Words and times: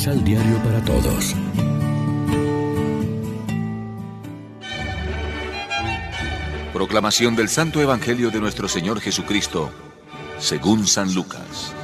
Misal 0.00 0.24
Diario 0.24 0.56
para 0.64 0.82
Todos. 0.82 1.36
Proclamación 6.72 7.36
del 7.36 7.50
Santo 7.50 7.82
Evangelio 7.82 8.30
de 8.30 8.40
nuestro 8.40 8.66
Señor 8.66 9.00
Jesucristo, 9.02 9.70
según 10.38 10.86
San 10.86 11.12
Lucas. 11.12 11.74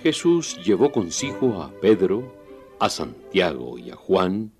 Jesús 0.00 0.60
llevó 0.64 0.92
consigo 0.92 1.60
a 1.60 1.72
Pedro, 1.80 2.32
a 2.78 2.88
Santiago 2.88 3.78
y 3.78 3.90
a 3.90 3.96
Juan 3.96 4.52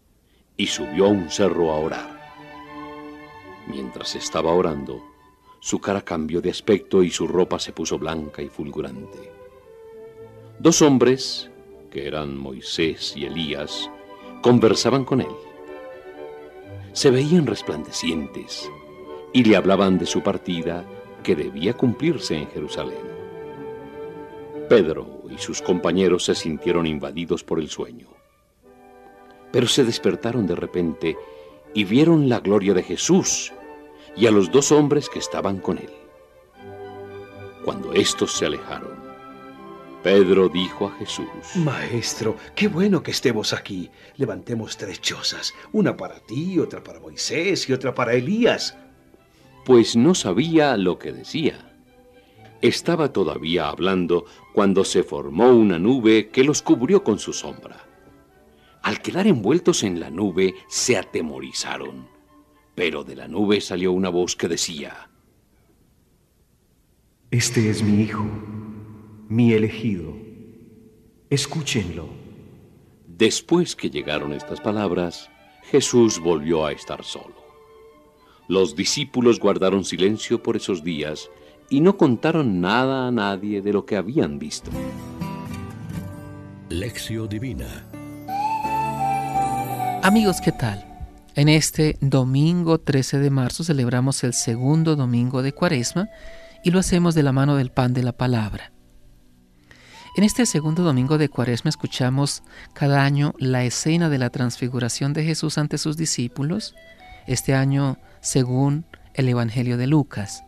y 0.57 0.67
subió 0.67 1.07
a 1.07 1.11
un 1.11 1.31
cerro 1.31 1.71
a 1.71 1.77
orar. 1.77 2.35
Mientras 3.69 4.17
estaba 4.17 4.53
orando, 4.53 5.12
su 5.63 5.79
cara 5.79 6.01
cambió 6.01 6.41
de 6.41 6.51
aspecto 6.51 7.05
y 7.05 7.11
su 7.11 7.29
ropa 7.29 7.61
se 7.61 7.73
puso 7.73 7.97
blanca 7.97 8.43
y 8.43 8.49
fulgurante. 8.49 9.31
Dos 10.59 10.83
hombres, 10.83 11.53
que 11.89 12.09
eran 12.09 12.37
Moisés 12.37 13.17
y 13.17 13.27
Elías, 13.27 13.89
conversaban 14.43 15.05
con 15.05 15.21
él. 15.21 15.31
Se 16.93 17.13
veían 17.13 17.47
resplandecientes 17.47 18.69
y 19.33 19.45
le 19.45 19.55
hablaban 19.55 19.99
de 19.99 20.07
su 20.07 20.21
partida 20.21 20.85
que 21.23 21.37
debía 21.37 21.75
cumplirse 21.75 22.35
en 22.35 22.49
Jerusalén. 22.49 22.99
Pedro 24.69 25.23
y 25.31 25.39
sus 25.39 25.63
compañeros 25.63 26.25
se 26.25 26.35
sintieron 26.35 26.89
invadidos 26.89 27.45
por 27.45 27.61
el 27.61 27.69
sueño. 27.69 28.09
Pero 29.53 29.69
se 29.69 29.85
despertaron 29.85 30.45
de 30.45 30.57
repente 30.57 31.17
y 31.73 31.85
vieron 31.85 32.29
la 32.29 32.41
gloria 32.41 32.75
de 32.75 32.83
Jesús 32.83 33.53
y 34.17 34.27
a 34.27 34.31
los 34.31 34.51
dos 34.51 34.73
hombres 34.73 35.09
que 35.09 35.19
estaban 35.19 35.59
con 35.59 35.79
él. 35.79 35.91
Cuando 37.65 37.93
estos 37.93 38.33
se 38.33 38.47
alejaron, 38.47 39.03
Pedro 40.03 40.49
dijo 40.49 40.89
a 40.89 40.93
Jesús, 40.97 41.27
Maestro, 41.55 42.37
qué 42.57 42.67
bueno 42.67 43.03
que 43.03 43.13
estemos 43.13 43.53
aquí. 43.53 43.89
Levantemos 44.17 44.77
tres 44.77 45.01
chozas, 45.01 45.55
una 45.73 45.97
para 45.97 46.19
ti, 46.19 46.59
otra 46.59 46.83
para 46.83 46.99
Moisés 46.99 47.69
y 47.69 47.73
otra 47.73 47.95
para 47.95 48.15
Elías. 48.15 48.77
Pues 49.65 49.95
no 49.95 50.17
sabía 50.17 50.77
lo 50.77 50.99
que 50.99 51.13
decía. 51.13 51.73
Estaba 52.63 53.13
todavía 53.13 53.69
hablando 53.69 54.25
cuando 54.53 54.85
se 54.85 55.05
formó 55.05 55.51
una 55.51 55.79
nube 55.79 56.31
que 56.31 56.43
los 56.43 56.63
cubrió 56.63 57.05
con 57.05 57.21
su 57.21 57.33
sombra. 57.33 57.87
Al 58.83 59.01
quedar 59.01 59.29
envueltos 59.29 59.85
en 59.85 60.01
la 60.01 60.11
nube, 60.11 60.57
se 60.69 60.97
atemorizaron. 60.97 62.12
Pero 62.75 63.05
de 63.05 63.17
la 63.17 63.29
nube 63.29 63.61
salió 63.61 63.93
una 63.93 64.09
voz 64.09 64.35
que 64.37 64.49
decía, 64.49 65.11
Este 67.31 67.71
es 67.71 67.83
mi 67.83 68.03
Hijo, 68.03 68.25
mi 69.29 69.53
elegido. 69.53 70.15
Escúchenlo. 71.31 72.09
Después 73.07 73.77
que 73.77 73.91
llegaron 73.91 74.33
estas 74.33 74.61
palabras, 74.61 75.31
Jesús 75.65 76.19
volvió 76.19 76.67
a 76.67 76.73
estar 76.73 77.05
solo. 77.05 77.43
Los 78.49 78.75
discípulos 78.75 79.39
guardaron 79.39 79.85
silencio 79.85 80.43
por 80.43 80.57
esos 80.57 80.83
días 80.83 81.31
y 81.71 81.81
no 81.81 81.97
contaron 81.97 82.61
nada 82.61 83.07
a 83.07 83.11
nadie 83.11 83.63
de 83.63 83.73
lo 83.73 83.87
que 83.87 83.97
habían 83.97 84.39
visto. 84.39 84.71
Lección 86.69 87.29
Divina 87.29 87.87
Amigos, 90.03 90.41
¿qué 90.43 90.51
tal? 90.53 90.92
En 91.35 91.49
este 91.49 91.97
domingo 92.03 92.79
13 92.79 93.19
de 93.19 93.31
marzo 93.31 93.65
celebramos 93.65 94.23
el 94.23 94.35
segundo 94.35 94.97
domingo 94.97 95.43
de 95.43 95.53
Cuaresma 95.53 96.11
y 96.63 96.71
lo 96.71 96.79
hacemos 96.79 97.15
de 97.15 97.23
la 97.23 97.33
mano 97.33 97.57
del 97.57 97.71
pan 97.71 97.95
de 97.95 98.03
la 98.03 98.13
palabra. 98.13 98.71
En 100.15 100.25
este 100.25 100.45
segundo 100.45 100.83
domingo 100.83 101.17
de 101.17 101.31
Cuaresma 101.31 101.71
escuchamos 101.71 102.43
cada 102.75 103.03
año 103.03 103.33
la 103.39 103.65
escena 103.65 104.11
de 104.11 104.19
la 104.19 104.29
transfiguración 104.29 105.15
de 105.15 105.25
Jesús 105.25 105.57
ante 105.57 105.79
sus 105.79 105.97
discípulos, 105.97 106.75
este 107.27 107.55
año 107.55 107.97
según 108.21 108.85
el 109.15 109.27
Evangelio 109.27 109.79
de 109.79 109.87
Lucas. 109.87 110.45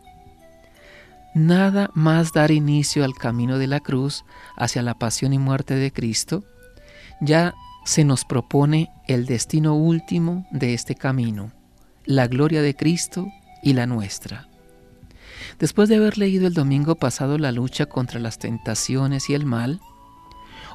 Nada 1.33 1.89
más 1.95 2.31
dar 2.31 2.51
inicio 2.51 3.03
al 3.03 3.15
camino 3.15 3.57
de 3.57 3.65
la 3.65 3.79
cruz 3.79 4.23
hacia 4.55 4.83
la 4.83 4.93
pasión 4.93 5.33
y 5.33 5.39
muerte 5.39 5.73
de 5.73 5.91
Cristo, 5.91 6.43
ya 7.21 7.55
se 7.85 8.03
nos 8.03 8.25
propone 8.25 8.91
el 9.07 9.27
destino 9.27 9.75
último 9.75 10.45
de 10.51 10.73
este 10.73 10.95
camino, 10.95 11.51
la 12.03 12.27
gloria 12.27 12.61
de 12.61 12.75
Cristo 12.75 13.27
y 13.61 13.73
la 13.73 13.85
nuestra. 13.85 14.49
Después 15.59 15.87
de 15.87 15.95
haber 15.95 16.17
leído 16.17 16.47
el 16.47 16.53
domingo 16.53 16.95
pasado 16.95 17.37
la 17.37 17.51
lucha 17.51 17.85
contra 17.85 18.19
las 18.19 18.39
tentaciones 18.39 19.29
y 19.29 19.35
el 19.35 19.45
mal, 19.45 19.79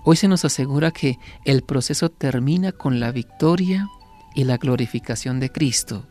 hoy 0.04 0.16
se 0.16 0.28
nos 0.28 0.44
asegura 0.44 0.92
que 0.92 1.18
el 1.44 1.62
proceso 1.62 2.10
termina 2.10 2.72
con 2.72 3.00
la 3.00 3.10
victoria 3.10 3.88
y 4.34 4.44
la 4.44 4.56
glorificación 4.56 5.40
de 5.40 5.50
Cristo, 5.50 6.06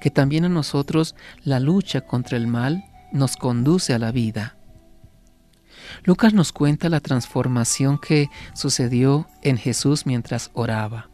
que 0.00 0.10
también 0.10 0.44
a 0.44 0.48
nosotros 0.48 1.16
la 1.42 1.58
lucha 1.58 2.02
contra 2.02 2.36
el 2.36 2.46
mal 2.46 2.84
nos 3.12 3.36
conduce 3.36 3.92
a 3.92 3.98
la 3.98 4.12
vida. 4.12 4.57
Lucas 6.04 6.34
nos 6.34 6.52
cuenta 6.52 6.88
la 6.88 7.00
transformación 7.00 7.98
que 7.98 8.28
sucedió 8.54 9.28
en 9.42 9.56
Jesús 9.56 10.06
mientras 10.06 10.50
oraba. 10.54 11.10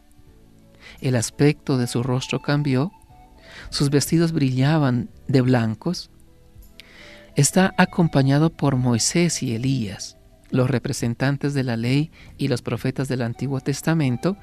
El 1.01 1.15
aspecto 1.15 1.77
de 1.77 1.87
su 1.87 2.03
rostro 2.03 2.41
cambió, 2.41 2.91
sus 3.69 3.89
vestidos 3.89 4.31
brillaban 4.31 5.09
de 5.27 5.41
blancos. 5.41 6.11
Está 7.35 7.73
acompañado 7.77 8.49
por 8.49 8.75
Moisés 8.75 9.43
y 9.43 9.55
Elías, 9.55 10.17
los 10.51 10.69
representantes 10.69 11.53
de 11.53 11.63
la 11.63 11.75
ley 11.75 12.11
y 12.37 12.47
los 12.47 12.61
profetas 12.61 13.07
del 13.07 13.21
Antiguo 13.21 13.59
Testamento, 13.59 14.37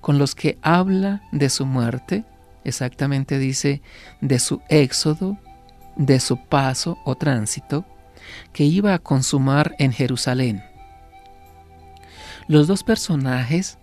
con 0.00 0.18
los 0.18 0.34
que 0.34 0.58
habla 0.62 1.22
de 1.32 1.48
su 1.50 1.66
muerte, 1.66 2.24
exactamente 2.64 3.38
dice 3.38 3.82
de 4.20 4.38
su 4.38 4.60
éxodo 4.68 5.38
de 5.96 6.20
su 6.20 6.36
paso 6.36 6.98
o 7.04 7.16
tránsito 7.16 7.84
que 8.52 8.64
iba 8.64 8.94
a 8.94 8.98
consumar 8.98 9.74
en 9.78 9.92
Jerusalén. 9.92 10.62
Los 12.48 12.66
dos 12.66 12.82
personajes 12.82 13.78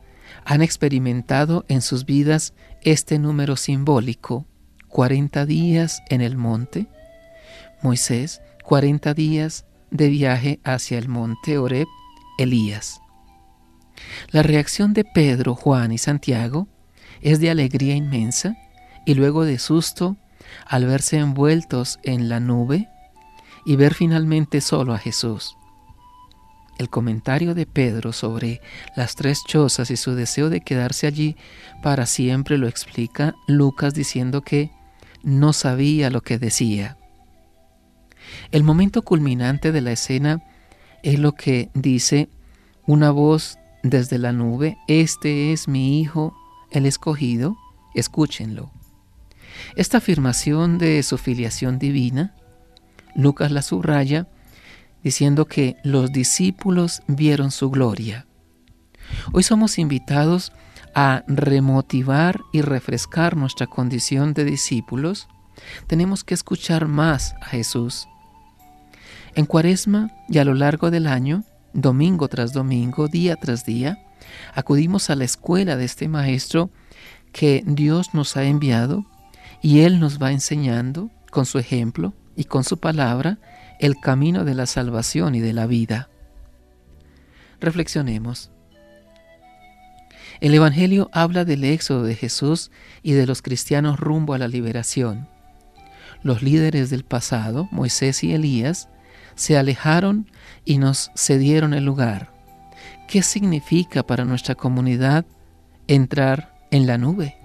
han 0.45 0.61
experimentado 0.61 1.65
en 1.67 1.81
sus 1.81 2.05
vidas 2.05 2.53
este 2.81 3.19
número 3.19 3.55
simbólico, 3.55 4.45
40 4.87 5.45
días 5.45 6.01
en 6.09 6.21
el 6.21 6.37
monte, 6.37 6.87
Moisés, 7.81 8.41
40 8.63 9.13
días 9.13 9.65
de 9.91 10.09
viaje 10.09 10.59
hacia 10.63 10.97
el 10.97 11.07
monte 11.07 11.57
Oreb, 11.57 11.87
Elías. 12.37 13.01
La 14.31 14.43
reacción 14.43 14.93
de 14.93 15.03
Pedro, 15.03 15.55
Juan 15.55 15.91
y 15.91 15.97
Santiago 15.97 16.67
es 17.21 17.39
de 17.39 17.49
alegría 17.49 17.95
inmensa 17.95 18.55
y 19.05 19.13
luego 19.13 19.45
de 19.45 19.59
susto 19.59 20.17
al 20.65 20.85
verse 20.85 21.17
envueltos 21.17 21.99
en 22.03 22.29
la 22.29 22.39
nube 22.39 22.89
y 23.69 23.75
ver 23.75 23.93
finalmente 23.93 24.61
solo 24.61 24.95
a 24.95 24.97
Jesús. 24.97 25.55
El 26.79 26.89
comentario 26.89 27.53
de 27.53 27.67
Pedro 27.67 28.13
sobre 28.13 28.61
las 28.95 29.13
tres 29.13 29.43
chozas 29.45 29.91
y 29.91 29.95
su 29.95 30.15
deseo 30.15 30.49
de 30.49 30.61
quedarse 30.61 31.05
allí 31.05 31.35
para 31.83 32.07
siempre 32.07 32.57
lo 32.57 32.67
explica 32.67 33.35
Lucas 33.45 33.93
diciendo 33.93 34.41
que 34.41 34.71
no 35.21 35.53
sabía 35.53 36.09
lo 36.09 36.21
que 36.21 36.39
decía. 36.39 36.97
El 38.49 38.63
momento 38.63 39.03
culminante 39.03 39.71
de 39.71 39.81
la 39.81 39.91
escena 39.91 40.43
es 41.03 41.19
lo 41.19 41.33
que 41.33 41.69
dice 41.75 42.27
una 42.87 43.11
voz 43.11 43.59
desde 43.83 44.17
la 44.17 44.31
nube, 44.31 44.79
Este 44.87 45.53
es 45.53 45.67
mi 45.67 46.01
Hijo, 46.01 46.35
el 46.71 46.87
escogido, 46.87 47.55
escúchenlo. 47.93 48.71
Esta 49.75 49.99
afirmación 49.99 50.79
de 50.79 51.03
su 51.03 51.19
filiación 51.19 51.77
divina, 51.77 52.33
Lucas 53.19 53.51
la 53.51 53.61
subraya 53.61 54.27
diciendo 55.03 55.45
que 55.45 55.75
los 55.83 56.11
discípulos 56.11 57.01
vieron 57.07 57.51
su 57.51 57.69
gloria. 57.69 58.25
Hoy 59.33 59.43
somos 59.43 59.77
invitados 59.77 60.51
a 60.95 61.23
remotivar 61.27 62.39
y 62.53 62.61
refrescar 62.61 63.35
nuestra 63.35 63.67
condición 63.67 64.33
de 64.33 64.45
discípulos. 64.45 65.27
Tenemos 65.87 66.23
que 66.23 66.33
escuchar 66.33 66.87
más 66.87 67.35
a 67.41 67.45
Jesús. 67.47 68.07
En 69.35 69.45
cuaresma 69.45 70.11
y 70.27 70.37
a 70.37 70.45
lo 70.45 70.53
largo 70.53 70.89
del 70.89 71.05
año, 71.05 71.43
domingo 71.73 72.27
tras 72.29 72.53
domingo, 72.53 73.07
día 73.07 73.35
tras 73.35 73.65
día, 73.65 73.99
acudimos 74.53 75.09
a 75.09 75.15
la 75.15 75.25
escuela 75.25 75.75
de 75.75 75.85
este 75.85 76.07
Maestro 76.07 76.71
que 77.31 77.63
Dios 77.65 78.13
nos 78.13 78.37
ha 78.37 78.43
enviado 78.45 79.05
y 79.61 79.81
Él 79.81 79.99
nos 79.99 80.21
va 80.21 80.31
enseñando 80.31 81.09
con 81.31 81.45
su 81.45 81.59
ejemplo 81.59 82.13
y 82.39 82.45
con 82.45 82.63
su 82.63 82.79
palabra 82.79 83.37
el 83.81 83.99
camino 83.99 84.45
de 84.45 84.55
la 84.55 84.65
salvación 84.65 85.35
y 85.35 85.41
de 85.41 85.51
la 85.51 85.67
vida. 85.67 86.07
Reflexionemos. 87.59 88.49
El 90.39 90.53
Evangelio 90.53 91.09
habla 91.11 91.43
del 91.43 91.65
éxodo 91.65 92.03
de 92.03 92.15
Jesús 92.15 92.71
y 93.03 93.11
de 93.11 93.27
los 93.27 93.41
cristianos 93.41 93.99
rumbo 93.99 94.33
a 94.33 94.37
la 94.37 94.47
liberación. 94.47 95.27
Los 96.23 96.41
líderes 96.41 96.89
del 96.89 97.03
pasado, 97.03 97.67
Moisés 97.71 98.23
y 98.23 98.33
Elías, 98.33 98.87
se 99.35 99.57
alejaron 99.57 100.31
y 100.63 100.77
nos 100.77 101.11
cedieron 101.17 101.73
el 101.73 101.83
lugar. 101.83 102.31
¿Qué 103.09 103.21
significa 103.21 104.03
para 104.03 104.23
nuestra 104.23 104.55
comunidad 104.55 105.25
entrar 105.87 106.55
en 106.71 106.87
la 106.87 106.97
nube? 106.97 107.38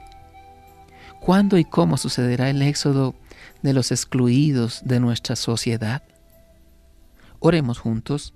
¿Cuándo 1.24 1.56
y 1.56 1.64
cómo 1.64 1.96
sucederá 1.96 2.50
el 2.50 2.60
éxodo 2.60 3.14
de 3.62 3.72
los 3.72 3.92
excluidos 3.92 4.82
de 4.84 5.00
nuestra 5.00 5.36
sociedad? 5.36 6.02
Oremos 7.38 7.78
juntos. 7.78 8.34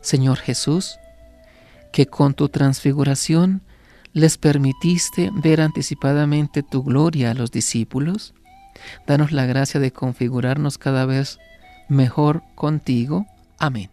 Señor 0.00 0.38
Jesús, 0.38 0.98
que 1.92 2.06
con 2.06 2.32
tu 2.32 2.48
transfiguración 2.48 3.60
les 4.14 4.38
permitiste 4.38 5.30
ver 5.34 5.60
anticipadamente 5.60 6.62
tu 6.62 6.82
gloria 6.82 7.32
a 7.32 7.34
los 7.34 7.50
discípulos, 7.50 8.32
danos 9.06 9.30
la 9.30 9.44
gracia 9.44 9.80
de 9.80 9.92
configurarnos 9.92 10.78
cada 10.78 11.04
vez 11.04 11.38
mejor 11.90 12.42
contigo. 12.54 13.26
Amén. 13.58 13.90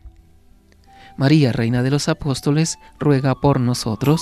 María, 1.18 1.52
Reina 1.52 1.84
de 1.84 1.92
los 1.92 2.08
Apóstoles, 2.08 2.80
ruega 2.98 3.36
por 3.36 3.60
nosotros. 3.60 4.22